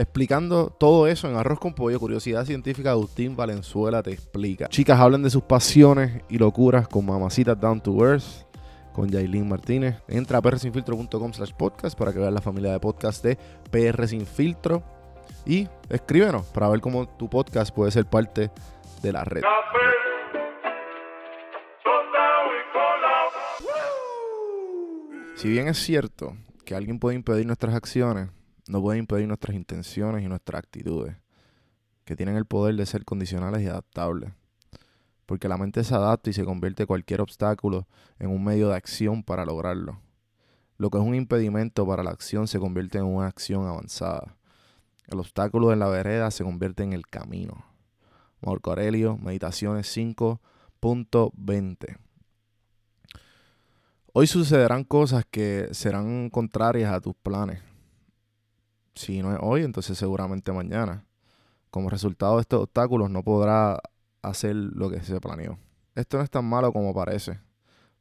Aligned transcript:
explicando 0.00 0.70
todo 0.70 1.06
eso 1.06 1.28
en 1.28 1.36
Arroz 1.36 1.60
con 1.60 1.74
Pollo, 1.74 2.00
Curiosidad 2.00 2.46
Científica, 2.46 2.92
Agustín 2.92 3.36
Valenzuela 3.36 4.02
te 4.02 4.12
explica. 4.12 4.68
Chicas 4.68 4.98
hablen 4.98 5.22
de 5.22 5.28
sus 5.28 5.42
pasiones 5.42 6.22
y 6.30 6.38
locuras 6.38 6.88
con 6.88 7.04
Mamacitas 7.04 7.60
Down 7.60 7.82
to 7.82 8.04
Earth, 8.04 8.46
con 8.94 9.10
Yailin 9.10 9.46
Martínez. 9.46 9.96
Entra 10.08 10.38
a 10.38 10.42
prsinfiltro.com 10.42 11.32
slash 11.34 11.52
podcast 11.52 11.98
para 11.98 12.12
que 12.12 12.18
veas 12.18 12.32
la 12.32 12.40
familia 12.40 12.72
de 12.72 12.80
podcast 12.80 13.22
de 13.22 13.36
PR 13.70 14.08
Sin 14.08 14.24
Filtro. 14.26 14.82
Y 15.44 15.68
escríbenos 15.90 16.46
para 16.46 16.68
ver 16.68 16.80
cómo 16.80 17.06
tu 17.06 17.28
podcast 17.28 17.74
puede 17.74 17.90
ser 17.90 18.06
parte 18.06 18.50
de 19.02 19.12
la 19.12 19.24
red. 19.24 19.42
Si 25.36 25.48
bien 25.48 25.68
es 25.68 25.78
cierto 25.78 26.36
que 26.64 26.74
alguien 26.74 26.98
puede 26.98 27.16
impedir 27.16 27.46
nuestras 27.46 27.74
acciones, 27.74 28.28
no 28.70 28.80
pueden 28.80 29.00
impedir 29.00 29.26
nuestras 29.26 29.56
intenciones 29.56 30.24
y 30.24 30.28
nuestras 30.28 30.60
actitudes, 30.60 31.16
que 32.04 32.14
tienen 32.14 32.36
el 32.36 32.44
poder 32.44 32.76
de 32.76 32.86
ser 32.86 33.04
condicionales 33.04 33.62
y 33.62 33.66
adaptables. 33.66 34.30
Porque 35.26 35.48
la 35.48 35.56
mente 35.56 35.82
se 35.82 35.92
adapta 35.92 36.30
y 36.30 36.32
se 36.32 36.44
convierte 36.44 36.86
cualquier 36.86 37.20
obstáculo 37.20 37.88
en 38.20 38.30
un 38.30 38.44
medio 38.44 38.68
de 38.68 38.76
acción 38.76 39.24
para 39.24 39.44
lograrlo. 39.44 40.00
Lo 40.76 40.88
que 40.88 40.98
es 40.98 41.04
un 41.04 41.16
impedimento 41.16 41.84
para 41.84 42.04
la 42.04 42.10
acción 42.10 42.46
se 42.46 42.60
convierte 42.60 42.98
en 42.98 43.06
una 43.06 43.26
acción 43.26 43.66
avanzada. 43.66 44.36
El 45.08 45.18
obstáculo 45.18 45.72
en 45.72 45.80
la 45.80 45.88
vereda 45.88 46.30
se 46.30 46.44
convierte 46.44 46.84
en 46.84 46.92
el 46.92 47.08
camino. 47.08 47.64
Marco 48.40 48.70
Aurelio, 48.70 49.18
Meditaciones 49.18 49.96
5.20. 49.96 51.96
Hoy 54.12 54.28
sucederán 54.28 54.84
cosas 54.84 55.24
que 55.28 55.70
serán 55.72 56.30
contrarias 56.30 56.92
a 56.92 57.00
tus 57.00 57.16
planes 57.16 57.64
si 58.94 59.22
no 59.22 59.32
es 59.32 59.38
hoy, 59.40 59.62
entonces 59.62 59.96
seguramente 59.96 60.52
mañana. 60.52 61.04
Como 61.70 61.90
resultado 61.90 62.36
de 62.36 62.42
estos 62.42 62.62
obstáculos 62.62 63.10
no 63.10 63.22
podrá 63.22 63.80
hacer 64.22 64.54
lo 64.54 64.90
que 64.90 65.00
se 65.00 65.20
planeó. 65.20 65.58
Esto 65.94 66.18
no 66.18 66.24
es 66.24 66.30
tan 66.30 66.44
malo 66.44 66.72
como 66.72 66.94
parece, 66.94 67.40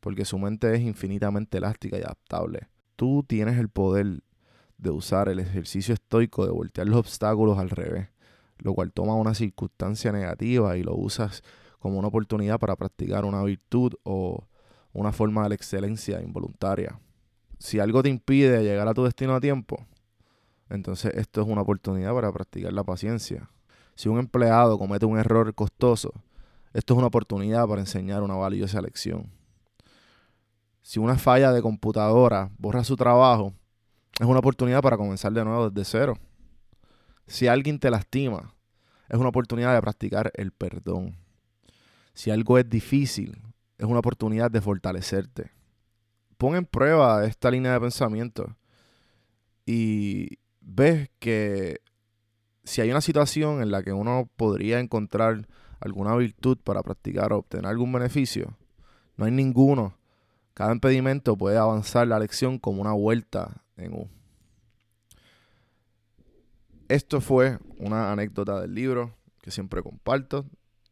porque 0.00 0.24
su 0.24 0.38
mente 0.38 0.74
es 0.74 0.80
infinitamente 0.80 1.58
elástica 1.58 1.98
y 1.98 2.02
adaptable. 2.02 2.68
Tú 2.96 3.24
tienes 3.26 3.58
el 3.58 3.68
poder 3.68 4.22
de 4.78 4.90
usar 4.90 5.28
el 5.28 5.40
ejercicio 5.40 5.94
estoico 5.94 6.44
de 6.44 6.52
voltear 6.52 6.86
los 6.86 6.98
obstáculos 6.98 7.58
al 7.58 7.70
revés, 7.70 8.08
lo 8.58 8.74
cual 8.74 8.92
toma 8.92 9.14
una 9.14 9.34
circunstancia 9.34 10.12
negativa 10.12 10.76
y 10.76 10.82
lo 10.82 10.94
usas 10.94 11.42
como 11.78 11.98
una 11.98 12.08
oportunidad 12.08 12.58
para 12.58 12.76
practicar 12.76 13.24
una 13.24 13.42
virtud 13.42 13.94
o 14.02 14.46
una 14.92 15.12
forma 15.12 15.42
de 15.44 15.50
la 15.50 15.54
excelencia 15.54 16.20
involuntaria. 16.22 17.00
Si 17.58 17.80
algo 17.80 18.02
te 18.02 18.08
impide 18.08 18.62
llegar 18.62 18.88
a 18.88 18.94
tu 18.94 19.04
destino 19.04 19.34
a 19.34 19.40
tiempo, 19.40 19.86
entonces 20.70 21.12
esto 21.14 21.42
es 21.42 21.48
una 21.48 21.62
oportunidad 21.62 22.14
para 22.14 22.32
practicar 22.32 22.72
la 22.72 22.84
paciencia. 22.84 23.50
Si 23.94 24.08
un 24.08 24.18
empleado 24.18 24.78
comete 24.78 25.06
un 25.06 25.18
error 25.18 25.54
costoso, 25.54 26.12
esto 26.72 26.94
es 26.94 26.98
una 26.98 27.06
oportunidad 27.08 27.66
para 27.66 27.80
enseñar 27.80 28.22
una 28.22 28.34
valiosa 28.34 28.80
lección. 28.80 29.30
Si 30.82 30.98
una 30.98 31.16
falla 31.16 31.52
de 31.52 31.62
computadora 31.62 32.50
borra 32.58 32.84
su 32.84 32.96
trabajo, 32.96 33.52
es 34.20 34.26
una 34.26 34.38
oportunidad 34.38 34.82
para 34.82 34.96
comenzar 34.96 35.32
de 35.32 35.44
nuevo 35.44 35.70
desde 35.70 35.84
cero. 35.90 36.18
Si 37.26 37.46
alguien 37.46 37.78
te 37.78 37.90
lastima, 37.90 38.54
es 39.08 39.18
una 39.18 39.28
oportunidad 39.28 39.74
de 39.74 39.80
practicar 39.80 40.30
el 40.34 40.52
perdón. 40.52 41.16
Si 42.14 42.30
algo 42.30 42.58
es 42.58 42.68
difícil, 42.68 43.40
es 43.78 43.86
una 43.86 44.00
oportunidad 44.00 44.50
de 44.50 44.60
fortalecerte. 44.60 45.50
Pon 46.36 46.56
en 46.56 46.64
prueba 46.66 47.24
esta 47.24 47.50
línea 47.50 47.72
de 47.72 47.80
pensamiento 47.80 48.56
y, 49.66 50.17
ves 50.78 51.10
que 51.18 51.80
si 52.64 52.80
hay 52.80 52.90
una 52.90 53.00
situación 53.00 53.60
en 53.60 53.70
la 53.70 53.82
que 53.82 53.92
uno 53.92 54.30
podría 54.36 54.78
encontrar 54.78 55.48
alguna 55.80 56.14
virtud 56.16 56.58
para 56.62 56.82
practicar 56.82 57.32
o 57.32 57.38
obtener 57.38 57.66
algún 57.66 57.92
beneficio, 57.92 58.56
no 59.16 59.24
hay 59.24 59.32
ninguno. 59.32 59.98
Cada 60.54 60.72
impedimento 60.72 61.36
puede 61.36 61.58
avanzar 61.58 62.06
la 62.06 62.18
lección 62.18 62.58
como 62.58 62.80
una 62.80 62.92
vuelta 62.92 63.64
en 63.76 63.92
U. 63.92 64.08
Esto 66.88 67.20
fue 67.20 67.58
una 67.78 68.12
anécdota 68.12 68.60
del 68.60 68.74
libro 68.74 69.14
que 69.42 69.50
siempre 69.50 69.82
comparto, 69.82 70.46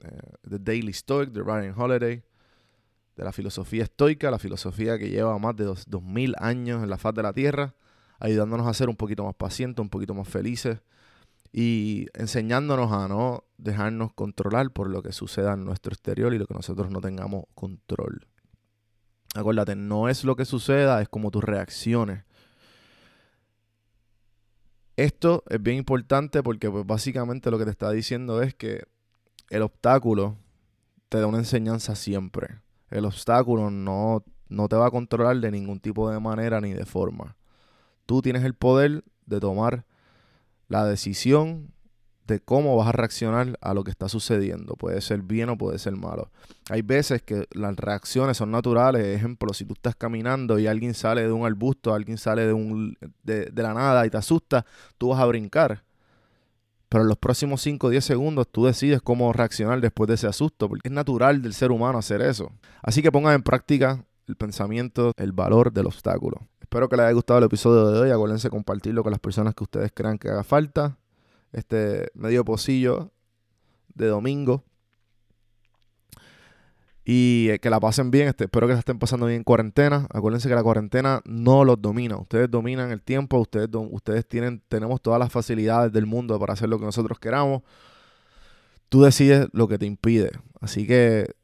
eh, 0.00 0.08
The 0.48 0.58
Daily 0.58 0.92
Stoic 0.92 1.30
de 1.30 1.42
Ryan 1.42 1.74
Holiday, 1.76 2.22
de 3.16 3.24
la 3.24 3.32
filosofía 3.32 3.84
estoica, 3.84 4.30
la 4.30 4.38
filosofía 4.38 4.98
que 4.98 5.10
lleva 5.10 5.38
más 5.38 5.54
de 5.56 5.64
dos, 5.64 5.84
2000 5.86 6.34
años 6.38 6.82
en 6.82 6.90
la 6.90 6.98
faz 6.98 7.14
de 7.14 7.22
la 7.22 7.32
Tierra 7.32 7.74
ayudándonos 8.22 8.68
a 8.68 8.74
ser 8.74 8.88
un 8.88 8.94
poquito 8.94 9.24
más 9.24 9.34
pacientes, 9.34 9.82
un 9.82 9.88
poquito 9.88 10.14
más 10.14 10.28
felices 10.28 10.78
y 11.52 12.06
enseñándonos 12.14 12.92
a 12.92 13.08
no 13.08 13.44
dejarnos 13.58 14.12
controlar 14.14 14.70
por 14.70 14.88
lo 14.88 15.02
que 15.02 15.12
suceda 15.12 15.54
en 15.54 15.64
nuestro 15.64 15.92
exterior 15.92 16.32
y 16.32 16.38
lo 16.38 16.46
que 16.46 16.54
nosotros 16.54 16.88
no 16.90 17.00
tengamos 17.00 17.46
control. 17.54 18.28
Acuérdate, 19.34 19.74
no 19.74 20.08
es 20.08 20.22
lo 20.22 20.36
que 20.36 20.44
suceda, 20.44 21.02
es 21.02 21.08
como 21.08 21.32
tus 21.32 21.42
reacciones. 21.42 22.24
Esto 24.96 25.42
es 25.48 25.60
bien 25.60 25.78
importante 25.78 26.44
porque 26.44 26.70
pues, 26.70 26.86
básicamente 26.86 27.50
lo 27.50 27.58
que 27.58 27.64
te 27.64 27.70
está 27.72 27.90
diciendo 27.90 28.40
es 28.40 28.54
que 28.54 28.84
el 29.50 29.62
obstáculo 29.62 30.38
te 31.08 31.18
da 31.18 31.26
una 31.26 31.38
enseñanza 31.38 31.96
siempre. 31.96 32.60
El 32.88 33.04
obstáculo 33.04 33.68
no, 33.70 34.22
no 34.48 34.68
te 34.68 34.76
va 34.76 34.86
a 34.86 34.90
controlar 34.92 35.38
de 35.40 35.50
ningún 35.50 35.80
tipo 35.80 36.08
de 36.08 36.20
manera 36.20 36.60
ni 36.60 36.72
de 36.72 36.86
forma. 36.86 37.36
Tú 38.12 38.20
tienes 38.20 38.44
el 38.44 38.52
poder 38.52 39.04
de 39.24 39.40
tomar 39.40 39.86
la 40.68 40.84
decisión 40.84 41.72
de 42.26 42.40
cómo 42.40 42.76
vas 42.76 42.88
a 42.88 42.92
reaccionar 42.92 43.56
a 43.62 43.72
lo 43.72 43.84
que 43.84 43.90
está 43.90 44.06
sucediendo. 44.10 44.74
Puede 44.74 45.00
ser 45.00 45.22
bien 45.22 45.48
o 45.48 45.56
puede 45.56 45.78
ser 45.78 45.96
malo. 45.96 46.30
Hay 46.68 46.82
veces 46.82 47.22
que 47.22 47.46
las 47.52 47.74
reacciones 47.74 48.36
son 48.36 48.50
naturales. 48.50 49.16
Ejemplo, 49.16 49.54
si 49.54 49.64
tú 49.64 49.72
estás 49.72 49.96
caminando 49.96 50.58
y 50.58 50.66
alguien 50.66 50.92
sale 50.92 51.22
de 51.22 51.32
un 51.32 51.46
arbusto, 51.46 51.94
alguien 51.94 52.18
sale 52.18 52.44
de, 52.44 52.52
un, 52.52 52.98
de, 53.22 53.50
la 53.54 53.72
nada 53.72 54.04
y 54.04 54.10
te 54.10 54.18
asusta, 54.18 54.66
tú 54.98 55.08
vas 55.08 55.20
a 55.20 55.24
brincar. 55.24 55.82
Pero 56.90 57.04
en 57.04 57.08
los 57.08 57.16
próximos 57.16 57.62
5 57.62 57.86
o 57.86 57.88
10 57.88 58.04
segundos 58.04 58.46
tú 58.52 58.66
decides 58.66 59.00
cómo 59.00 59.32
reaccionar 59.32 59.80
después 59.80 60.06
de 60.08 60.16
ese 60.16 60.26
asusto, 60.26 60.68
porque 60.68 60.90
es 60.90 60.92
natural 60.92 61.40
del 61.40 61.54
ser 61.54 61.70
humano 61.70 61.96
hacer 61.96 62.20
eso. 62.20 62.52
Así 62.82 63.00
que 63.00 63.10
pongan 63.10 63.36
en 63.36 63.42
práctica 63.42 64.04
el 64.26 64.36
pensamiento, 64.36 65.14
el 65.16 65.32
valor 65.32 65.72
del 65.72 65.86
obstáculo. 65.86 66.46
Espero 66.72 66.88
que 66.88 66.96
les 66.96 67.04
haya 67.04 67.12
gustado 67.12 67.38
el 67.38 67.44
episodio 67.44 67.90
de 67.90 68.00
hoy. 68.00 68.10
Acuérdense 68.10 68.48
compartirlo 68.48 69.02
con 69.02 69.10
las 69.10 69.20
personas 69.20 69.54
que 69.54 69.62
ustedes 69.62 69.92
crean 69.94 70.16
que 70.16 70.30
haga 70.30 70.42
falta 70.42 70.96
este 71.52 72.10
medio 72.14 72.46
pocillo 72.46 73.12
de 73.92 74.06
domingo. 74.06 74.64
Y 77.04 77.50
eh, 77.50 77.58
que 77.58 77.68
la 77.68 77.78
pasen 77.78 78.10
bien. 78.10 78.28
Este, 78.28 78.44
espero 78.44 78.66
que 78.66 78.72
se 78.72 78.78
estén 78.78 78.98
pasando 78.98 79.26
bien 79.26 79.40
en 79.40 79.44
cuarentena. 79.44 80.06
Acuérdense 80.14 80.48
que 80.48 80.54
la 80.54 80.62
cuarentena 80.62 81.20
no 81.26 81.62
los 81.62 81.82
domina. 81.82 82.16
Ustedes 82.16 82.50
dominan 82.50 82.90
el 82.90 83.02
tiempo. 83.02 83.38
Ustedes, 83.38 83.68
ustedes 83.90 84.26
tienen, 84.26 84.62
tenemos 84.68 85.02
todas 85.02 85.20
las 85.20 85.30
facilidades 85.30 85.92
del 85.92 86.06
mundo 86.06 86.40
para 86.40 86.54
hacer 86.54 86.70
lo 86.70 86.78
que 86.78 86.86
nosotros 86.86 87.18
queramos. 87.18 87.60
Tú 88.88 89.02
decides 89.02 89.46
lo 89.52 89.68
que 89.68 89.76
te 89.76 89.84
impide. 89.84 90.30
Así 90.58 90.86
que 90.86 91.34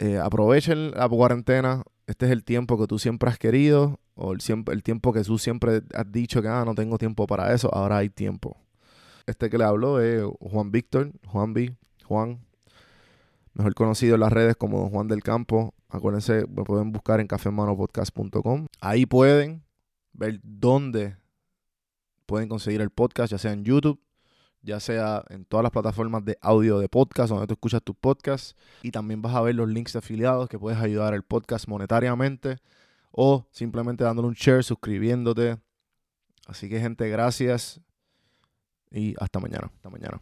eh, 0.00 0.18
aprovechen 0.18 0.90
la 0.90 1.08
cuarentena. 1.08 1.84
Este 2.08 2.26
es 2.26 2.32
el 2.32 2.42
tiempo 2.42 2.76
que 2.76 2.88
tú 2.88 2.98
siempre 2.98 3.30
has 3.30 3.38
querido. 3.38 4.00
O 4.22 4.32
el, 4.32 4.82
tiempo 4.82 5.12
que 5.14 5.22
tú 5.22 5.38
siempre 5.38 5.80
has 5.94 6.12
dicho 6.12 6.42
que 6.42 6.48
ah, 6.48 6.62
no 6.66 6.74
tengo 6.74 6.98
tiempo 6.98 7.26
para 7.26 7.54
eso. 7.54 7.74
Ahora 7.74 7.98
hay 7.98 8.10
tiempo. 8.10 8.58
Este 9.26 9.48
que 9.48 9.56
le 9.56 9.64
habló 9.64 9.98
es 9.98 10.22
Juan 10.40 10.70
Víctor, 10.70 11.12
Juan 11.26 11.54
B, 11.54 11.74
Juan, 12.04 12.38
mejor 13.54 13.74
conocido 13.74 14.16
en 14.16 14.20
las 14.20 14.32
redes 14.32 14.56
como 14.56 14.90
Juan 14.90 15.08
del 15.08 15.22
Campo. 15.22 15.72
Acuérdense, 15.88 16.44
me 16.48 16.64
pueden 16.64 16.92
buscar 16.92 17.18
en 17.20 17.28
cafemanopodcast.com. 17.28 18.66
Ahí 18.80 19.06
pueden 19.06 19.62
ver 20.12 20.38
dónde 20.42 21.16
pueden 22.26 22.48
conseguir 22.48 22.82
el 22.82 22.90
podcast, 22.90 23.30
ya 23.30 23.38
sea 23.38 23.52
en 23.52 23.64
YouTube, 23.64 23.98
ya 24.60 24.80
sea 24.80 25.24
en 25.30 25.46
todas 25.46 25.62
las 25.62 25.72
plataformas 25.72 26.26
de 26.26 26.36
audio 26.42 26.78
de 26.78 26.90
podcast 26.90 27.30
donde 27.30 27.46
tú 27.46 27.54
escuchas 27.54 27.82
tus 27.82 27.96
podcasts. 27.96 28.54
Y 28.82 28.90
también 28.90 29.22
vas 29.22 29.34
a 29.34 29.40
ver 29.40 29.54
los 29.54 29.68
links 29.68 29.94
de 29.94 30.00
afiliados 30.00 30.46
que 30.50 30.58
puedes 30.58 30.78
ayudar 30.78 31.14
al 31.14 31.22
podcast 31.22 31.66
monetariamente 31.68 32.58
o 33.10 33.46
simplemente 33.50 34.04
dándole 34.04 34.28
un 34.28 34.34
share, 34.34 34.62
suscribiéndote. 34.62 35.58
Así 36.46 36.68
que 36.68 36.80
gente, 36.80 37.08
gracias 37.08 37.80
y 38.90 39.14
hasta 39.20 39.40
mañana. 39.40 39.70
Hasta 39.74 39.90
mañana. 39.90 40.20